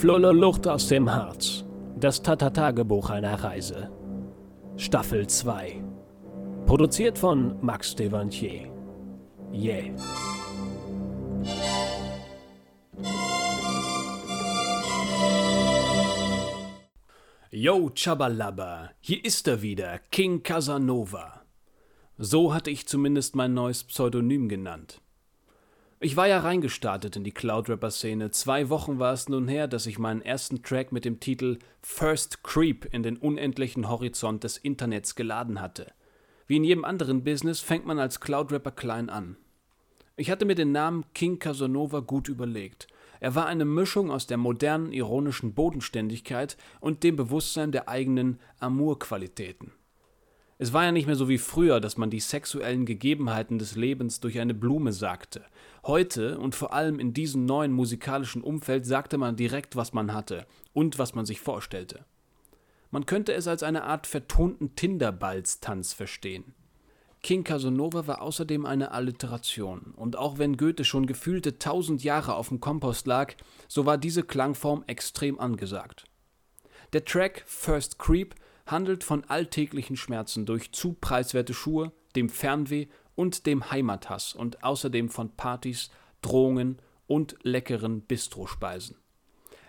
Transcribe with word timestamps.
Flulle 0.00 0.30
Luft 0.30 0.68
aus 0.68 0.86
dem 0.86 1.12
Harz. 1.12 1.64
Das 1.96 2.22
Tata-Tagebuch 2.22 3.10
einer 3.10 3.34
Reise. 3.42 3.90
Staffel 4.76 5.26
2. 5.26 5.82
Produziert 6.66 7.18
von 7.18 7.56
Max 7.62 7.96
Devantier. 7.96 8.72
Yeah. 9.52 9.96
Yo, 17.50 17.90
Chabalaba, 17.92 18.90
hier 19.00 19.24
ist 19.24 19.48
er 19.48 19.62
wieder, 19.62 19.98
King 20.12 20.44
Casanova. 20.44 21.42
So 22.18 22.54
hatte 22.54 22.70
ich 22.70 22.86
zumindest 22.86 23.34
mein 23.34 23.52
neues 23.52 23.82
Pseudonym 23.82 24.48
genannt. 24.48 25.00
Ich 26.00 26.16
war 26.16 26.28
ja 26.28 26.38
reingestartet 26.38 27.16
in 27.16 27.24
die 27.24 27.32
Cloud-Rapper-Szene. 27.32 28.30
Zwei 28.30 28.68
Wochen 28.68 29.00
war 29.00 29.12
es 29.12 29.28
nun 29.28 29.48
her, 29.48 29.66
dass 29.66 29.86
ich 29.86 29.98
meinen 29.98 30.22
ersten 30.22 30.62
Track 30.62 30.92
mit 30.92 31.04
dem 31.04 31.18
Titel 31.18 31.58
First 31.82 32.44
Creep 32.44 32.84
in 32.92 33.02
den 33.02 33.16
unendlichen 33.16 33.88
Horizont 33.88 34.44
des 34.44 34.58
Internets 34.58 35.16
geladen 35.16 35.60
hatte. 35.60 35.90
Wie 36.46 36.54
in 36.54 36.62
jedem 36.62 36.84
anderen 36.84 37.24
Business 37.24 37.58
fängt 37.58 37.84
man 37.84 37.98
als 37.98 38.20
Cloud-Rapper 38.20 38.70
klein 38.70 39.10
an. 39.10 39.38
Ich 40.16 40.30
hatte 40.30 40.44
mir 40.44 40.54
den 40.54 40.70
Namen 40.70 41.04
King 41.14 41.40
Casanova 41.40 41.98
gut 41.98 42.28
überlegt. 42.28 42.86
Er 43.18 43.34
war 43.34 43.46
eine 43.46 43.64
Mischung 43.64 44.12
aus 44.12 44.28
der 44.28 44.36
modernen, 44.36 44.92
ironischen 44.92 45.52
Bodenständigkeit 45.52 46.56
und 46.78 47.02
dem 47.02 47.16
Bewusstsein 47.16 47.72
der 47.72 47.88
eigenen 47.88 48.38
Amour-Qualitäten. 48.60 49.72
Es 50.60 50.72
war 50.72 50.84
ja 50.84 50.92
nicht 50.92 51.06
mehr 51.06 51.14
so 51.14 51.28
wie 51.28 51.38
früher, 51.38 51.78
dass 51.78 51.96
man 51.96 52.10
die 52.10 52.18
sexuellen 52.18 52.84
Gegebenheiten 52.84 53.60
des 53.60 53.76
Lebens 53.76 54.18
durch 54.18 54.40
eine 54.40 54.54
Blume 54.54 54.92
sagte. 54.92 55.44
Heute 55.86 56.38
und 56.38 56.56
vor 56.56 56.72
allem 56.72 56.98
in 56.98 57.14
diesem 57.14 57.44
neuen 57.44 57.72
musikalischen 57.72 58.42
Umfeld 58.42 58.84
sagte 58.84 59.18
man 59.18 59.36
direkt, 59.36 59.76
was 59.76 59.92
man 59.92 60.12
hatte 60.12 60.46
und 60.72 60.98
was 60.98 61.14
man 61.14 61.26
sich 61.26 61.40
vorstellte. 61.40 62.04
Man 62.90 63.06
könnte 63.06 63.34
es 63.34 63.46
als 63.46 63.62
eine 63.62 63.84
Art 63.84 64.08
vertonten 64.08 64.74
Tinderbalztanz 64.74 65.92
verstehen. 65.92 66.54
King 67.22 67.44
Casanova 67.44 68.06
war 68.08 68.22
außerdem 68.22 68.64
eine 68.64 68.92
Alliteration, 68.92 69.92
und 69.96 70.16
auch 70.16 70.38
wenn 70.38 70.56
Goethe 70.56 70.84
schon 70.84 71.06
gefühlte 71.06 71.58
tausend 71.58 72.02
Jahre 72.02 72.34
auf 72.34 72.48
dem 72.48 72.60
Kompost 72.60 73.06
lag, 73.06 73.34
so 73.66 73.86
war 73.86 73.98
diese 73.98 74.22
Klangform 74.22 74.84
extrem 74.86 75.38
angesagt. 75.38 76.04
Der 76.92 77.04
Track 77.04 77.42
First 77.46 77.98
Creep 77.98 78.34
handelt 78.70 79.04
von 79.04 79.24
alltäglichen 79.24 79.96
Schmerzen 79.96 80.46
durch 80.46 80.72
zu 80.72 80.92
preiswerte 80.92 81.54
Schuhe, 81.54 81.92
dem 82.16 82.28
Fernweh 82.28 82.86
und 83.14 83.46
dem 83.46 83.70
Heimathass 83.70 84.34
und 84.34 84.62
außerdem 84.62 85.08
von 85.08 85.30
Partys, 85.36 85.90
Drohungen 86.22 86.78
und 87.06 87.36
leckeren 87.42 88.02
Bistrospeisen. 88.02 88.96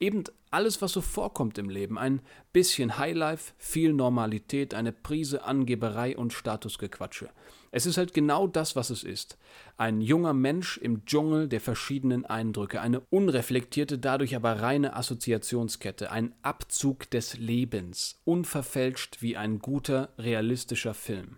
Eben 0.00 0.24
alles, 0.50 0.80
was 0.80 0.92
so 0.92 1.02
vorkommt 1.02 1.58
im 1.58 1.68
Leben, 1.68 1.98
ein 1.98 2.22
bisschen 2.54 2.96
Highlife, 2.96 3.52
viel 3.58 3.92
Normalität, 3.92 4.72
eine 4.72 4.92
Prise 4.92 5.44
Angeberei 5.44 6.16
und 6.16 6.32
Statusgequatsche. 6.32 7.28
Es 7.70 7.86
ist 7.86 7.98
halt 7.98 8.14
genau 8.14 8.46
das, 8.46 8.74
was 8.74 8.90
es 8.90 9.04
ist. 9.04 9.38
Ein 9.76 10.00
junger 10.00 10.32
Mensch 10.32 10.78
im 10.78 11.04
Dschungel 11.04 11.48
der 11.48 11.60
verschiedenen 11.60 12.24
Eindrücke, 12.24 12.80
eine 12.80 13.00
unreflektierte, 13.10 13.98
dadurch 13.98 14.34
aber 14.34 14.60
reine 14.60 14.96
Assoziationskette, 14.96 16.10
ein 16.10 16.34
Abzug 16.42 17.08
des 17.10 17.36
Lebens, 17.36 18.20
unverfälscht 18.24 19.20
wie 19.20 19.36
ein 19.36 19.60
guter, 19.60 20.08
realistischer 20.18 20.94
Film. 20.94 21.36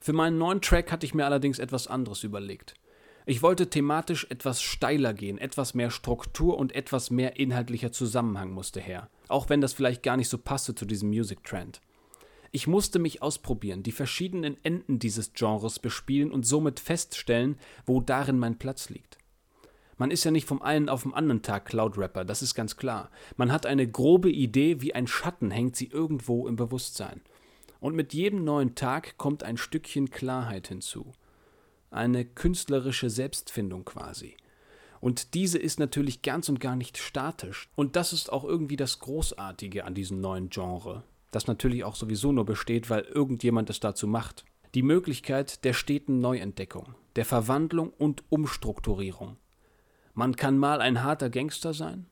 Für 0.00 0.14
meinen 0.14 0.38
neuen 0.38 0.62
Track 0.62 0.90
hatte 0.90 1.04
ich 1.04 1.14
mir 1.14 1.26
allerdings 1.26 1.58
etwas 1.58 1.86
anderes 1.86 2.24
überlegt. 2.24 2.74
Ich 3.30 3.44
wollte 3.44 3.70
thematisch 3.70 4.26
etwas 4.28 4.60
steiler 4.60 5.14
gehen, 5.14 5.38
etwas 5.38 5.72
mehr 5.72 5.92
Struktur 5.92 6.58
und 6.58 6.74
etwas 6.74 7.10
mehr 7.10 7.38
inhaltlicher 7.38 7.92
Zusammenhang 7.92 8.50
musste 8.50 8.80
her, 8.80 9.08
auch 9.28 9.48
wenn 9.48 9.60
das 9.60 9.72
vielleicht 9.72 10.02
gar 10.02 10.16
nicht 10.16 10.28
so 10.28 10.36
passte 10.36 10.74
zu 10.74 10.84
diesem 10.84 11.10
Music 11.10 11.44
Trend. 11.44 11.80
Ich 12.50 12.66
musste 12.66 12.98
mich 12.98 13.22
ausprobieren, 13.22 13.84
die 13.84 13.92
verschiedenen 13.92 14.56
Enden 14.64 14.98
dieses 14.98 15.32
Genres 15.32 15.78
bespielen 15.78 16.32
und 16.32 16.44
somit 16.44 16.80
feststellen, 16.80 17.56
wo 17.86 18.00
darin 18.00 18.36
mein 18.36 18.58
Platz 18.58 18.88
liegt. 18.88 19.18
Man 19.96 20.10
ist 20.10 20.24
ja 20.24 20.32
nicht 20.32 20.48
vom 20.48 20.60
einen 20.60 20.88
auf 20.88 21.04
den 21.04 21.14
anderen 21.14 21.42
Tag 21.42 21.66
Cloud-Rapper, 21.66 22.24
das 22.24 22.42
ist 22.42 22.56
ganz 22.56 22.76
klar. 22.76 23.12
Man 23.36 23.52
hat 23.52 23.64
eine 23.64 23.86
grobe 23.86 24.32
Idee, 24.32 24.80
wie 24.80 24.92
ein 24.92 25.06
Schatten 25.06 25.52
hängt 25.52 25.76
sie 25.76 25.86
irgendwo 25.86 26.48
im 26.48 26.56
Bewusstsein. 26.56 27.20
Und 27.78 27.94
mit 27.94 28.12
jedem 28.12 28.42
neuen 28.42 28.74
Tag 28.74 29.18
kommt 29.18 29.44
ein 29.44 29.56
Stückchen 29.56 30.10
Klarheit 30.10 30.66
hinzu. 30.66 31.12
Eine 31.90 32.24
künstlerische 32.24 33.10
Selbstfindung 33.10 33.84
quasi. 33.84 34.36
Und 35.00 35.34
diese 35.34 35.58
ist 35.58 35.78
natürlich 35.78 36.22
ganz 36.22 36.48
und 36.48 36.60
gar 36.60 36.76
nicht 36.76 36.98
statisch. 36.98 37.68
Und 37.74 37.96
das 37.96 38.12
ist 38.12 38.30
auch 38.32 38.44
irgendwie 38.44 38.76
das 38.76 38.98
Großartige 38.98 39.84
an 39.84 39.94
diesem 39.94 40.20
neuen 40.20 40.50
Genre 40.50 41.04
das 41.30 41.46
natürlich 41.46 41.84
auch 41.84 41.94
sowieso 41.94 42.32
nur 42.32 42.44
besteht, 42.44 42.90
weil 42.90 43.02
irgendjemand 43.02 43.70
es 43.70 43.80
dazu 43.80 44.06
macht. 44.06 44.44
Die 44.74 44.82
Möglichkeit 44.82 45.64
der 45.64 45.72
steten 45.72 46.20
Neuentdeckung, 46.20 46.94
der 47.16 47.24
Verwandlung 47.24 47.90
und 47.90 48.24
Umstrukturierung. 48.28 49.36
Man 50.14 50.36
kann 50.36 50.58
mal 50.58 50.80
ein 50.80 51.02
harter 51.02 51.30
Gangster 51.30 51.72
sein, 51.72 52.06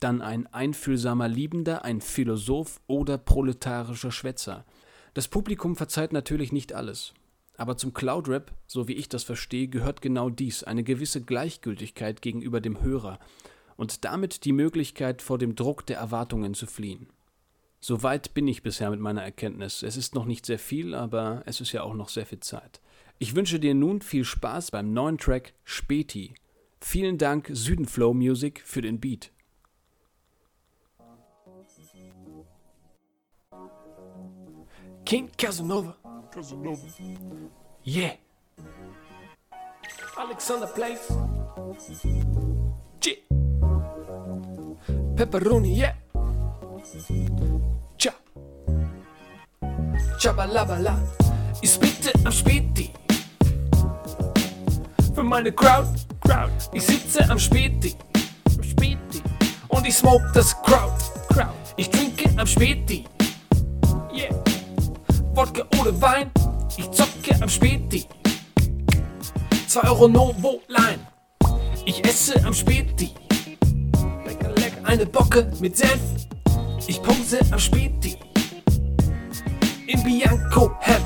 dann 0.00 0.22
ein 0.22 0.46
einfühlsamer 0.48 1.28
Liebender, 1.28 1.84
ein 1.84 2.00
Philosoph 2.00 2.80
oder 2.86 3.18
proletarischer 3.18 4.12
Schwätzer. 4.12 4.64
Das 5.14 5.28
Publikum 5.28 5.76
verzeiht 5.76 6.12
natürlich 6.12 6.52
nicht 6.52 6.72
alles. 6.72 7.14
Aber 7.56 7.76
zum 7.76 7.94
Cloud-Rap, 7.94 8.52
so 8.66 8.88
wie 8.88 8.94
ich 8.94 9.08
das 9.08 9.22
verstehe, 9.22 9.68
gehört 9.68 10.02
genau 10.02 10.28
dies, 10.28 10.64
eine 10.64 10.82
gewisse 10.82 11.22
Gleichgültigkeit 11.22 12.20
gegenüber 12.20 12.60
dem 12.60 12.82
Hörer 12.82 13.18
und 13.76 14.04
damit 14.04 14.44
die 14.44 14.52
Möglichkeit, 14.52 15.22
vor 15.22 15.38
dem 15.38 15.54
Druck 15.54 15.86
der 15.86 15.98
Erwartungen 15.98 16.54
zu 16.54 16.66
fliehen. 16.66 17.08
So 17.80 18.02
weit 18.02 18.34
bin 18.34 18.48
ich 18.48 18.62
bisher 18.62 18.90
mit 18.90 19.00
meiner 19.00 19.22
Erkenntnis. 19.22 19.82
Es 19.82 19.96
ist 19.96 20.14
noch 20.14 20.24
nicht 20.24 20.46
sehr 20.46 20.58
viel, 20.58 20.94
aber 20.94 21.42
es 21.46 21.60
ist 21.60 21.72
ja 21.72 21.82
auch 21.82 21.94
noch 21.94 22.08
sehr 22.08 22.26
viel 22.26 22.40
Zeit. 22.40 22.80
Ich 23.18 23.34
wünsche 23.34 23.60
dir 23.60 23.74
nun 23.74 24.00
viel 24.00 24.24
Spaß 24.24 24.70
beim 24.70 24.92
neuen 24.92 25.18
Track 25.18 25.54
Späti. 25.64 26.34
Vielen 26.80 27.18
Dank 27.18 27.50
Südenflow 27.52 28.14
Music 28.14 28.62
für 28.64 28.80
den 28.80 29.00
Beat. 29.00 29.30
King 35.04 35.30
Casanova. 35.36 36.03
Casanova. 36.34 36.82
Yeah. 37.84 38.16
Alexander 40.18 40.66
Place. 40.66 41.06
G. 42.98 43.22
Pepperoni, 45.14 45.78
yeah. 45.78 45.94
Schabalabala. 50.18 50.98
Ich 51.62 51.70
spitte 51.70 52.12
am 52.24 52.32
Späti. 52.32 52.90
Für 55.14 55.22
meine 55.22 55.52
Crowd, 55.52 55.86
Crowd. 56.20 56.50
Ich 56.72 56.82
sitze 56.82 57.30
am 57.30 57.38
Späti. 57.38 57.94
Späti. 58.60 59.22
Und 59.68 59.86
ich 59.86 59.94
smoke 59.94 60.28
das 60.34 60.60
Crowd, 60.62 60.98
Crowd. 61.28 61.54
Ich 61.76 61.88
trinke 61.90 62.28
am 62.36 62.46
Späti. 62.46 63.04
Wodka 65.34 65.64
oder 65.80 66.00
Wein. 66.00 66.30
Ich 66.76 66.88
zocke 66.92 67.34
am 67.40 67.48
Späti. 67.48 68.06
2 69.66 69.88
Euro 69.88 70.06
Novo 70.06 70.60
Line. 70.68 71.00
Ich 71.84 72.04
esse 72.04 72.42
am 72.44 72.54
Späti. 72.54 73.10
Lecker, 74.24 74.50
lecker. 74.50 74.84
Eine 74.84 75.06
Bocke 75.06 75.50
mit 75.60 75.76
Senf. 75.76 76.00
Ich 76.86 77.02
pose 77.02 77.40
am 77.50 77.58
Späti 77.58 78.16
im 79.88 80.02
Bianco-Hemd. 80.04 81.04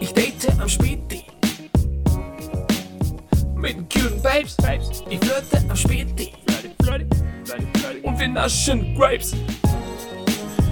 Ich 0.00 0.14
date 0.14 0.48
am 0.58 0.68
Späti. 0.68 1.24
Mit 3.54 3.76
den 3.76 3.88
cuten 3.88 4.22
Babes. 4.22 4.56
Ich 5.10 5.18
flirte 5.18 5.62
am 5.68 5.76
Späti. 5.76 6.32
Und 8.02 8.18
wir 8.18 8.28
naschen 8.28 8.94
Grapes. 8.96 9.34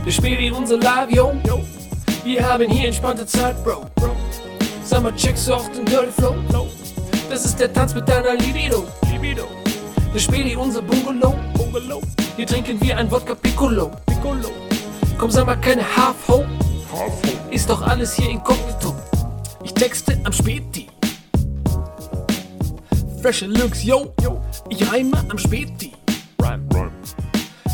Der 0.07 0.11
Späti 0.11 0.51
unser 0.51 0.79
Live, 0.79 1.11
yo. 1.11 1.33
Wir 2.25 2.43
haben 2.43 2.71
hier 2.71 2.87
entspannte 2.87 3.27
Zeit, 3.27 3.63
Bro. 3.63 3.85
Sag 4.83 5.03
mal, 5.03 5.15
checkst 5.15 5.47
du 5.47 5.53
auch 5.53 5.69
den 5.69 5.85
Dirty 5.85 6.11
Flow? 6.11 6.35
Das 7.29 7.45
ist 7.45 7.61
der 7.61 7.71
Tanz 7.71 7.95
mit 7.95 8.09
deiner 8.09 8.35
Libido. 8.37 8.85
Der 10.15 10.19
Späti 10.19 10.57
unser 10.57 10.81
Bungalow. 10.81 11.35
Hier 12.37 12.47
trinken 12.47 12.81
wir 12.81 12.97
ein 12.97 13.11
Wodka 13.11 13.35
Piccolo. 13.35 13.91
Komm, 15.19 15.31
sag 15.31 15.45
mal, 15.45 15.57
keine 15.57 15.83
Half-Ho. 15.83 16.47
Ist 17.51 17.69
doch 17.69 17.83
alles 17.83 18.15
hier 18.15 18.31
inkognito. 18.31 18.95
Ich 19.63 19.75
texte 19.75 20.19
am 20.25 20.33
Späti. 20.33 20.89
Fresher 23.21 23.49
Looks, 23.49 23.85
yo. 23.85 24.15
Ich 24.71 24.91
reime 24.91 25.23
am 25.29 25.37
Späti. 25.37 25.93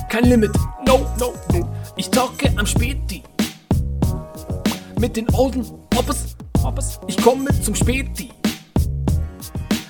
Kein 0.09 0.25
Limit, 0.25 0.51
no, 0.85 1.07
no, 1.21 1.35
no. 1.53 1.69
Ich 1.95 2.11
talke 2.11 2.53
am 2.57 2.67
Späti. 2.67 3.23
Mit 5.01 5.17
den 5.17 5.27
olden 5.35 5.65
Oppes, 5.97 6.37
Oppes. 6.63 7.01
Ich 7.07 7.17
komme 7.17 7.49
zum 7.63 7.75
Späti. 7.75 8.31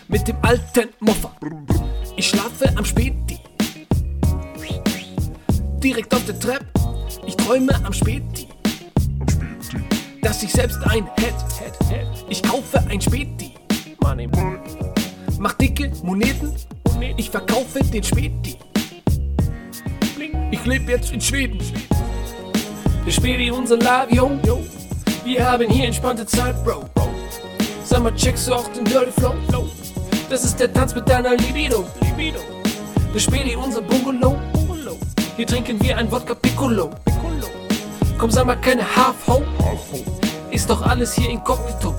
Mit 0.06 0.28
dem 0.28 0.36
alten 0.42 0.90
Moffa. 1.00 1.32
Ich 2.16 2.28
schlafe 2.28 2.72
am 2.76 2.84
Späti. 2.84 3.40
direkt 5.82 6.14
auf 6.14 6.24
der 6.26 6.38
Treppe. 6.38 6.66
Ich 7.26 7.36
träume 7.36 7.74
am 7.84 7.92
Späti, 7.92 8.46
dass 10.22 10.42
ich 10.42 10.52
selbst 10.52 10.78
ein 10.84 11.06
hätt. 11.16 11.34
Ich 12.28 12.42
kaufe 12.42 12.78
ein 12.88 13.00
Späti, 13.00 13.54
mach 15.38 15.54
dicke 15.54 15.90
Moneten, 16.02 16.54
ich 17.16 17.30
verkaufe 17.30 17.80
den 17.80 18.04
Späti. 18.04 18.56
Ich 20.50 20.64
lebe 20.64 20.92
jetzt 20.92 21.12
in 21.12 21.20
Schweden. 21.20 21.60
Der 23.06 23.10
Späti 23.10 23.50
unser 23.50 23.78
yo. 24.12 24.30
Wir 25.30 25.48
haben 25.48 25.70
hier 25.70 25.86
entspannte 25.86 26.26
Zeit, 26.26 26.56
Bro. 26.64 26.86
Sag 27.84 28.02
mal, 28.02 28.12
checkst 28.16 28.48
du 28.48 28.52
auch 28.52 28.66
den 28.72 28.84
Dirty 28.84 29.12
Flow? 29.12 29.32
Das 30.28 30.42
ist 30.42 30.58
der 30.58 30.72
Tanz 30.72 30.92
mit 30.92 31.08
deiner 31.08 31.36
Libido. 31.36 31.84
Der 33.14 33.20
Späti 33.20 33.54
unser 33.54 33.80
Bungalow. 33.80 34.36
Hier 35.36 35.46
trinken 35.46 35.80
wir 35.84 35.96
ein 35.96 36.10
Wodka 36.10 36.34
Piccolo. 36.34 36.90
Komm, 38.18 38.32
sag 38.32 38.44
mal 38.44 38.56
keine 38.56 38.82
Half-Ho. 38.82 39.44
Ist 40.50 40.68
doch 40.68 40.82
alles 40.82 41.14
hier 41.14 41.30
inkognito. 41.30 41.94